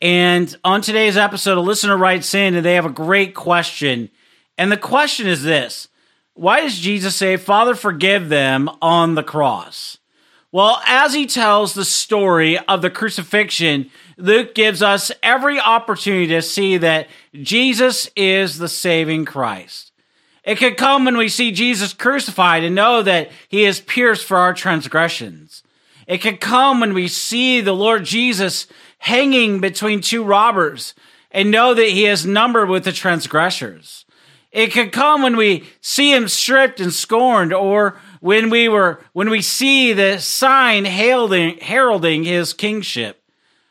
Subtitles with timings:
[0.00, 4.08] And on today's episode, a listener writes in and they have a great question.
[4.56, 5.88] And the question is this
[6.34, 9.98] Why does Jesus say, Father, forgive them on the cross?
[10.52, 16.42] Well, as he tells the story of the crucifixion, Luke gives us every opportunity to
[16.42, 19.92] see that Jesus is the saving Christ.
[20.42, 24.38] It could come when we see Jesus crucified and know that he is pierced for
[24.38, 25.62] our transgressions.
[26.10, 28.66] It could come when we see the Lord Jesus
[28.98, 30.92] hanging between two robbers
[31.30, 34.04] and know that he is numbered with the transgressors.
[34.50, 39.30] It could come when we see him stripped and scorned, or when we were when
[39.30, 43.22] we see the sign heralding, heralding his kingship.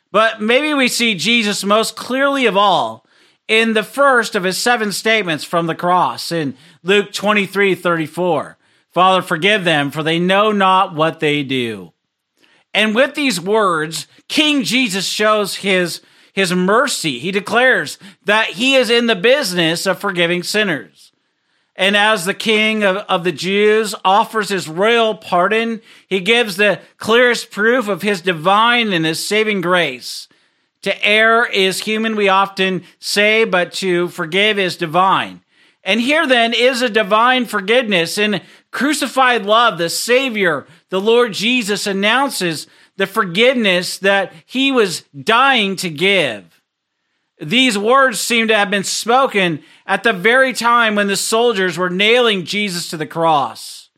[0.09, 3.05] But maybe we see Jesus most clearly of all
[3.49, 8.57] in the first of his seven statements from the cross in Luke 23 34.
[8.93, 11.91] Father, forgive them, for they know not what they do.
[12.73, 16.01] And with these words, King Jesus shows his,
[16.33, 17.19] his mercy.
[17.19, 21.11] He declares that he is in the business of forgiving sinners.
[21.75, 26.81] And as the king of, of the Jews offers his royal pardon, he gives the
[26.97, 30.27] clearest proof of his divine and his saving grace.
[30.81, 35.41] To err is human, we often say, but to forgive is divine.
[35.83, 38.17] And here then is a divine forgiveness.
[38.17, 42.67] In crucified love, the Savior, the Lord Jesus announces
[42.97, 46.61] the forgiveness that he was dying to give.
[47.41, 51.89] These words seem to have been spoken at the very time when the soldiers were
[51.89, 53.89] nailing Jesus to the cross.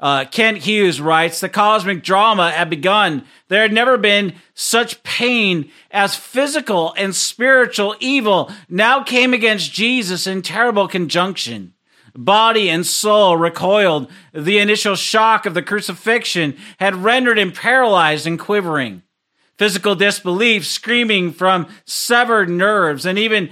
[0.00, 3.24] Uh, Kent Hughes writes The cosmic drama had begun.
[3.48, 10.26] There had never been such pain as physical and spiritual evil now came against Jesus
[10.26, 11.72] in terrible conjunction.
[12.20, 14.10] Body and soul recoiled.
[14.32, 19.04] The initial shock of the crucifixion had rendered him paralyzed and quivering.
[19.56, 23.50] Physical disbelief, screaming from severed nerves, and even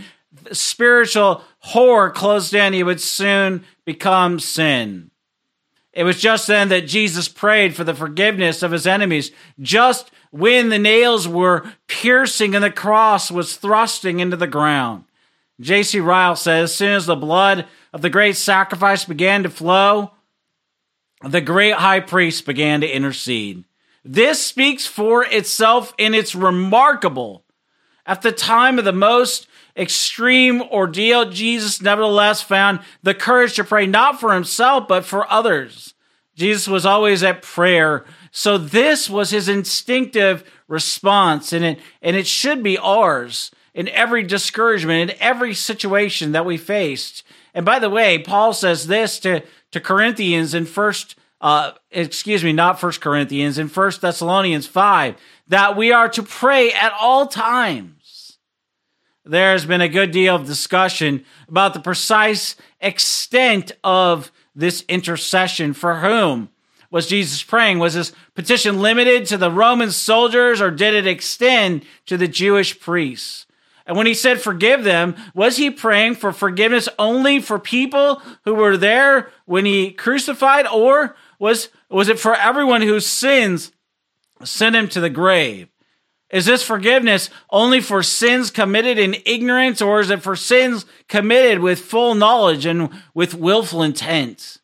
[0.50, 5.12] spiritual horror closed in, he would soon become sin.
[5.92, 10.70] It was just then that Jesus prayed for the forgiveness of his enemies, just when
[10.70, 15.04] the nails were piercing and the cross was thrusting into the ground.
[15.60, 16.00] J.C.
[16.00, 20.12] Ryle says, as soon as the blood of the great sacrifice began to flow,
[21.22, 23.64] the great high priest began to intercede.
[24.04, 27.44] This speaks for itself and it's remarkable.
[28.04, 33.86] At the time of the most extreme ordeal, Jesus nevertheless found the courage to pray
[33.86, 35.94] not for himself, but for others.
[36.36, 38.04] Jesus was always at prayer.
[38.30, 44.22] So this was his instinctive response, and it, and it should be ours in every
[44.22, 47.22] discouragement, in every situation that we faced.
[47.52, 52.54] And by the way, Paul says this to, to Corinthians in first, uh, excuse me,
[52.54, 55.16] not first Corinthians, in first Thessalonians 5,
[55.48, 58.38] that we are to pray at all times.
[59.26, 65.74] There's been a good deal of discussion about the precise extent of this intercession.
[65.74, 66.48] For whom
[66.90, 67.78] was Jesus praying?
[67.78, 72.80] Was this petition limited to the Roman soldiers or did it extend to the Jewish
[72.80, 73.46] priests?
[73.86, 78.54] And when he said forgive them, was he praying for forgiveness only for people who
[78.54, 83.70] were there when he crucified, or was, was it for everyone whose sins
[84.42, 85.68] sent him to the grave?
[86.30, 91.60] Is this forgiveness only for sins committed in ignorance, or is it for sins committed
[91.60, 94.58] with full knowledge and with willful intent?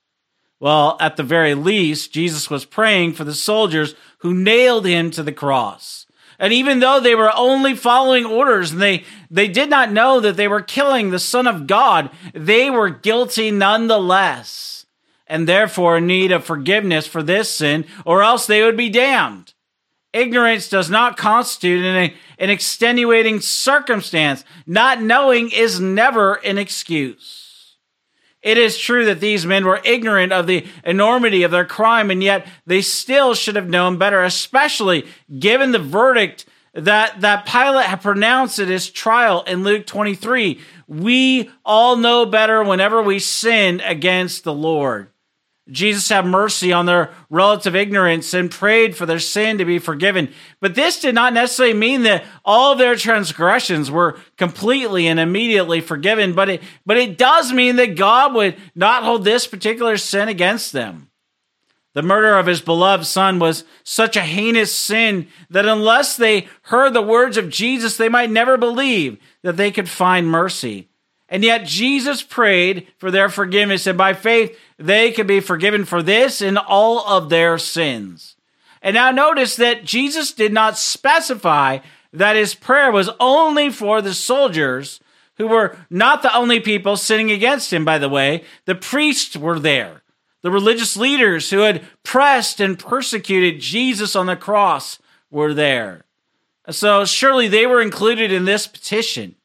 [0.59, 5.23] Well, at the very least, Jesus was praying for the soldiers who nailed him to
[5.23, 6.02] the cross.
[6.43, 10.37] And even though they were only following orders and they, they did not know that
[10.37, 14.85] they were killing the Son of God, they were guilty nonetheless
[15.29, 19.55] and therefore in need of forgiveness for this sin, or else they would be damned.
[20.13, 24.45] Ignorance does not constitute an, an extenuating circumstance.
[24.67, 27.52] Not knowing is never an excuse.
[28.43, 32.23] It is true that these men were ignorant of the enormity of their crime, and
[32.23, 35.07] yet they still should have known better, especially
[35.39, 36.45] given the verdict
[36.75, 40.61] that, that Pilate had pronounced at his trial in Luke 23.
[40.89, 45.12] We all know better whenever we sin against the Lord.
[45.71, 50.33] Jesus had mercy on their relative ignorance and prayed for their sin to be forgiven.
[50.61, 56.35] But this did not necessarily mean that all their transgressions were completely and immediately forgiven,
[56.35, 60.73] but it, but it does mean that God would not hold this particular sin against
[60.73, 61.11] them.
[61.95, 66.95] The murder of his beloved son was such a heinous sin that unless they heard
[66.95, 70.89] the words of Jesus, they might never believe that they could find mercy.
[71.33, 76.03] And yet Jesus prayed for their forgiveness, and by faith, they could be forgiven for
[76.03, 78.37] this and all of their sins.
[78.83, 81.79] And now notice that Jesus did not specify
[82.13, 85.01] that his prayer was only for the soldiers,
[85.39, 88.45] who were not the only people sinning against him, by the way.
[88.67, 90.03] The priests were there.
[90.43, 94.99] The religious leaders who had pressed and persecuted Jesus on the cross
[95.31, 96.05] were there.
[96.69, 99.37] So surely they were included in this petition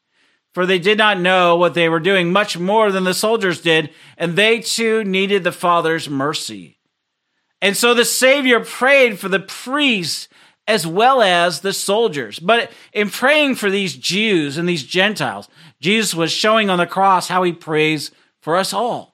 [0.58, 3.92] for they did not know what they were doing much more than the soldiers did,
[4.18, 6.80] and they too needed the Father's mercy.
[7.62, 10.28] And so the Savior prayed for the priests
[10.68, 12.40] as well as the soldiers.
[12.40, 15.48] But in praying for these Jews and these Gentiles,
[15.80, 18.10] Jesus was showing on the cross how he prays
[18.42, 19.14] for us all.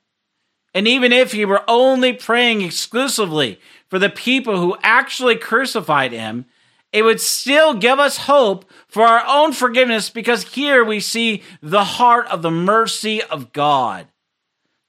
[0.73, 3.59] And even if he were only praying exclusively
[3.89, 6.45] for the people who actually crucified him,
[6.93, 11.83] it would still give us hope for our own forgiveness because here we see the
[11.83, 14.07] heart of the mercy of God.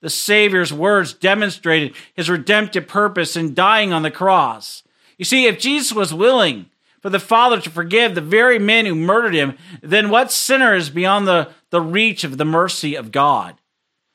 [0.02, 4.82] The Savior's words demonstrated his redemptive purpose in dying on the cross.
[5.16, 6.66] You see, if Jesus was willing
[7.00, 10.90] for the Father to forgive the very men who murdered him, then what sinner is
[10.90, 13.56] beyond the, the reach of the mercy of God?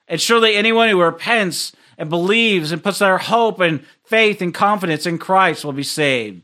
[0.07, 5.07] And surely anyone who repents and believes and puts their hope and faith and confidence
[5.07, 6.43] in Christ will be saved.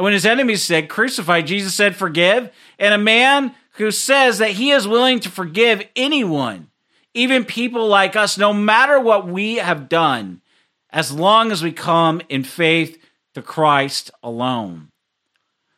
[0.00, 2.50] And when his enemies said, Crucify, Jesus said, Forgive.
[2.78, 6.70] And a man who says that he is willing to forgive anyone,
[7.12, 10.40] even people like us, no matter what we have done,
[10.88, 12.96] as long as we come in faith
[13.34, 14.88] to Christ alone.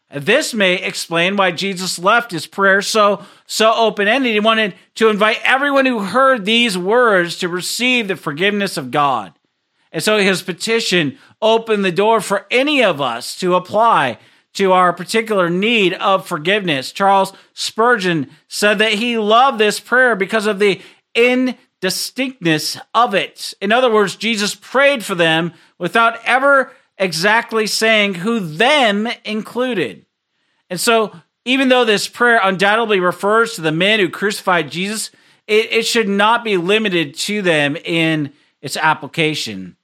[0.09, 4.33] This may explain why Jesus left his prayer so so open-ended.
[4.33, 9.33] He wanted to invite everyone who heard these words to receive the forgiveness of God.
[9.93, 14.19] And so his petition opened the door for any of us to apply
[14.55, 16.93] to our particular need of forgiveness.
[16.93, 20.81] Charles Spurgeon said that he loved this prayer because of the
[21.15, 23.55] indistinctness of it.
[23.61, 30.06] In other words, Jesus prayed for them without ever exactly saying who them included.
[30.71, 31.15] And so,
[31.45, 35.11] even though this prayer undoubtedly refers to the men who crucified Jesus,
[35.47, 39.77] it, it should not be limited to them in its application.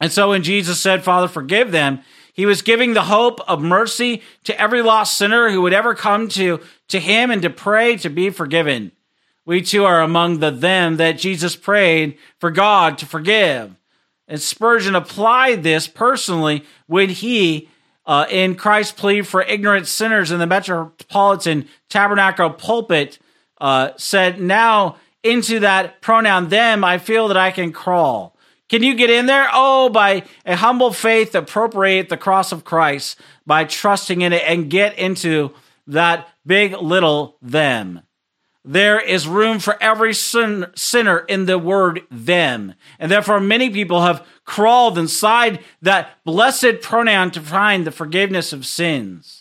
[0.00, 2.00] And so when Jesus said, Father, forgive them,
[2.32, 6.28] he was giving the hope of mercy to every lost sinner who would ever come
[6.28, 8.92] to, to him and to pray to be forgiven.
[9.44, 13.74] We too are among the them that Jesus prayed for God to forgive.
[14.28, 17.68] And Spurgeon applied this personally when he,
[18.06, 23.18] uh, in Christ's plea for ignorant sinners in the Metropolitan Tabernacle pulpit,
[23.60, 28.36] uh, said, Now into that pronoun them, I feel that I can crawl.
[28.68, 29.48] Can you get in there?
[29.52, 34.70] Oh, by a humble faith, appropriate the cross of Christ by trusting in it and
[34.70, 35.54] get into
[35.86, 38.02] that big little them.
[38.64, 42.74] There is room for every sin, sinner in the word them.
[42.98, 48.66] And therefore, many people have crawled inside that blessed pronoun to find the forgiveness of
[48.66, 49.37] sins.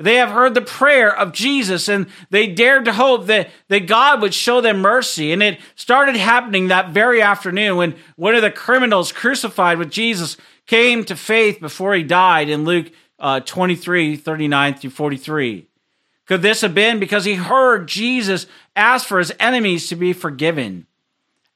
[0.00, 4.22] They have heard the prayer of Jesus and they dared to hope that, that God
[4.22, 5.32] would show them mercy.
[5.32, 10.36] And it started happening that very afternoon when one of the criminals crucified with Jesus
[10.66, 15.66] came to faith before he died in Luke uh, 23 39 through 43.
[16.26, 20.86] Could this have been because he heard Jesus ask for his enemies to be forgiven?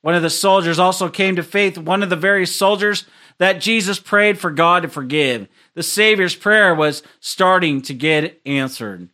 [0.03, 3.07] One of the soldiers also came to faith, one of the very soldiers
[3.39, 5.49] that Jesus prayed for God to forgive.
[5.75, 9.09] The Savior's prayer was starting to get answered.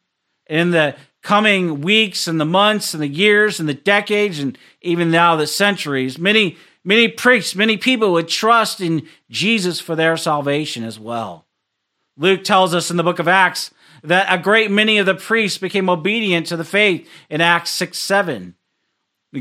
[0.46, 5.10] In the coming weeks and the months and the years and the decades and even
[5.10, 10.84] now the centuries, many, many priests, many people would trust in Jesus for their salvation
[10.84, 11.46] as well.
[12.16, 13.70] Luke tells us in the book of Acts
[14.02, 17.98] that a great many of the priests became obedient to the faith in Acts 6
[17.98, 18.54] 7.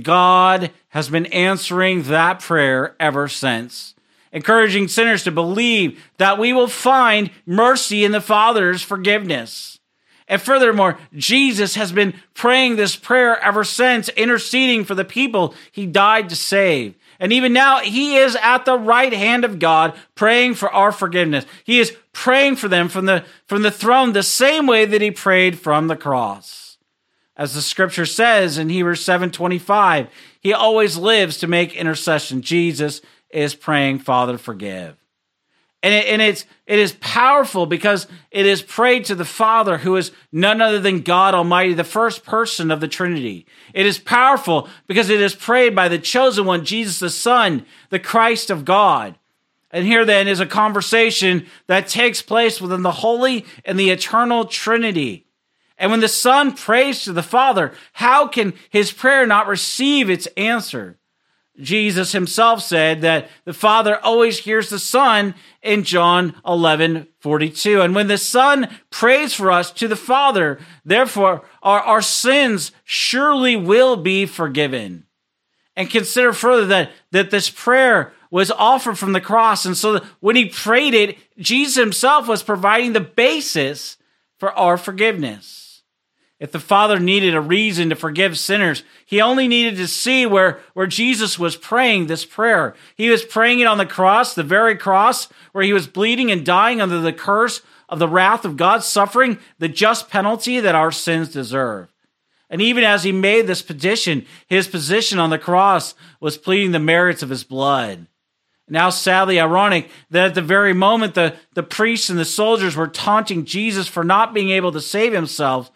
[0.02, 3.96] God has been answering that prayer ever since
[4.32, 9.80] encouraging sinners to believe that we will find mercy in the Father's forgiveness.
[10.28, 15.88] And furthermore, Jesus has been praying this prayer ever since, interceding for the people he
[15.88, 16.94] died to save.
[17.20, 21.46] And even now, he is at the right hand of God, praying for our forgiveness.
[21.64, 25.12] He is praying for them from the, from the throne the same way that he
[25.12, 26.78] prayed from the cross.
[27.36, 30.10] As the scripture says in Hebrews 7:25,
[30.42, 32.42] he always lives to make intercession.
[32.42, 34.96] Jesus is praying, Father, forgive.
[35.82, 39.96] And, it, and it's it is powerful because it is prayed to the Father who
[39.96, 43.46] is none other than God Almighty, the first person of the Trinity.
[43.74, 48.00] It is powerful because it is prayed by the chosen one, Jesus the Son, the
[48.00, 49.18] Christ of God.
[49.72, 54.46] And here then is a conversation that takes place within the holy and the eternal
[54.46, 55.28] Trinity.
[55.78, 60.28] And when the Son prays to the Father, how can his prayer not receive its
[60.36, 60.99] answer?
[61.60, 67.82] Jesus himself said that the Father always hears the Son in John 11 42.
[67.82, 73.56] And when the Son prays for us to the Father, therefore our, our sins surely
[73.56, 75.06] will be forgiven.
[75.76, 79.66] And consider further that, that this prayer was offered from the cross.
[79.66, 83.98] And so when he prayed it, Jesus himself was providing the basis
[84.38, 85.69] for our forgiveness.
[86.40, 90.60] If the Father needed a reason to forgive sinners, he only needed to see where,
[90.74, 92.76] where Jesus was praying this prayer.
[92.96, 96.46] He was praying it on the cross, the very cross where he was bleeding and
[96.46, 100.92] dying under the curse of the wrath of God, suffering the just penalty that our
[100.92, 101.94] sins deserve.
[102.50, 106.80] And even as he made this petition, his position on the cross was pleading the
[106.80, 108.08] merits of his blood.
[108.70, 112.88] Now, sadly ironic that at the very moment the, the priests and the soldiers were
[112.88, 115.72] taunting Jesus for not being able to save himself,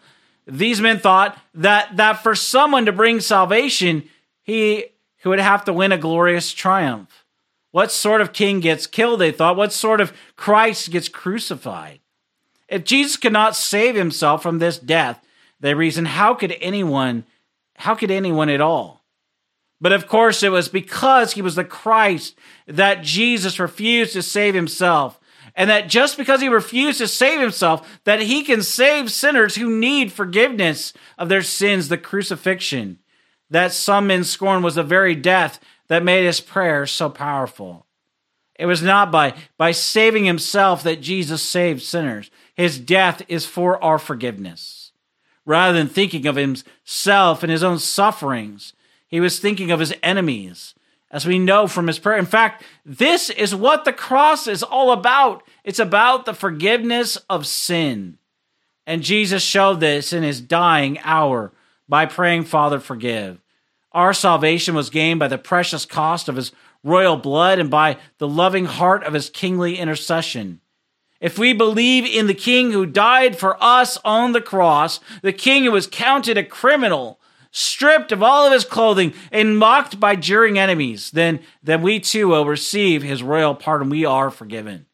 [0.46, 4.08] these men thought that, that for someone to bring salvation,
[4.42, 4.86] he,
[5.24, 7.24] would have to win a glorious triumph.
[7.70, 9.56] What sort of king gets killed, they thought?
[9.56, 12.00] What sort of Christ gets crucified?
[12.68, 15.24] If Jesus could not save himself from this death,
[15.60, 17.24] they reasoned, how could anyone,
[17.76, 19.04] how could anyone at all?
[19.80, 24.54] But of course, it was because he was the Christ that Jesus refused to save
[24.54, 25.18] himself
[25.54, 29.78] and that just because he refused to save himself, that he can save sinners who
[29.78, 32.98] need forgiveness of their sins, the crucifixion.
[33.50, 37.86] That some men scorn was the very death that made his prayer so powerful.
[38.58, 42.30] It was not by, by saving himself that Jesus saved sinners.
[42.54, 44.92] His death is for our forgiveness.
[45.44, 48.72] Rather than thinking of himself and his own sufferings,
[49.06, 50.74] he was thinking of his enemies
[51.14, 52.18] as we know from his prayer.
[52.18, 57.46] In fact, this is what the cross is all about it's about the forgiveness of
[57.46, 58.18] sin.
[58.86, 61.52] And Jesus showed this in his dying hour
[61.88, 63.40] by praying, Father, forgive.
[63.92, 66.52] Our salvation was gained by the precious cost of his
[66.82, 70.60] royal blood and by the loving heart of his kingly intercession.
[71.18, 75.64] If we believe in the king who died for us on the cross, the king
[75.64, 77.18] who was counted a criminal,
[77.56, 82.26] stripped of all of his clothing and mocked by jeering enemies, then, then we too
[82.26, 83.88] will receive his royal pardon.
[83.88, 84.86] We are forgiven.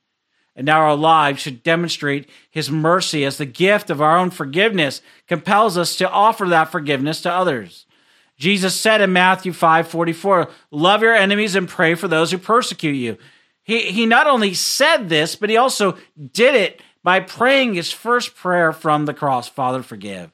[0.55, 5.01] And now our lives should demonstrate his mercy as the gift of our own forgiveness
[5.27, 7.87] compels us to offer that forgiveness to others.
[8.37, 12.93] Jesus said in Matthew 5 44, Love your enemies and pray for those who persecute
[12.93, 13.17] you.
[13.63, 15.97] He, he not only said this, but he also
[16.33, 20.31] did it by praying his first prayer from the cross Father, forgive.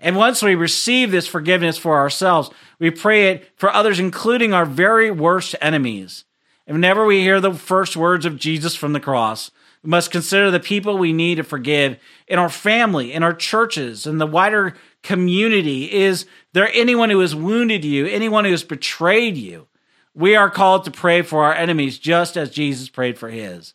[0.00, 4.66] And once we receive this forgiveness for ourselves, we pray it for others, including our
[4.66, 6.24] very worst enemies.
[6.66, 9.50] And whenever we hear the first words of Jesus from the cross,
[9.82, 14.06] we must consider the people we need to forgive in our family, in our churches,
[14.06, 15.92] in the wider community.
[15.92, 19.66] Is there anyone who has wounded you, anyone who has betrayed you?
[20.14, 23.74] We are called to pray for our enemies just as Jesus prayed for his.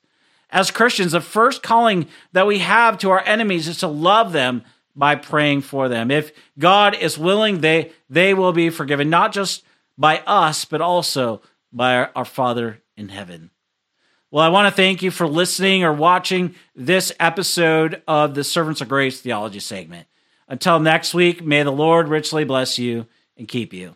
[0.49, 4.63] As Christians, the first calling that we have to our enemies is to love them
[4.95, 6.11] by praying for them.
[6.11, 9.63] If God is willing, they, they will be forgiven, not just
[9.97, 11.41] by us, but also
[11.71, 13.51] by our, our Father in heaven.
[14.31, 18.81] Well, I want to thank you for listening or watching this episode of the Servants
[18.81, 20.07] of Grace Theology segment.
[20.47, 23.95] Until next week, may the Lord richly bless you and keep you.